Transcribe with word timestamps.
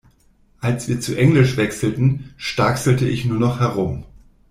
Als 0.61 0.87
wir 0.87 0.99
zu 0.99 1.15
Englisch 1.15 1.57
wechselten, 1.57 2.33
stakselte 2.35 3.07
ich 3.07 3.25
nur 3.25 3.37
noch 3.37 3.59
herum. 3.59 4.03